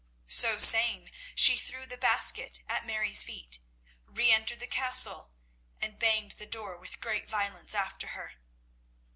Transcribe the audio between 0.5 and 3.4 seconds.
saying, she threw the basket at Mary's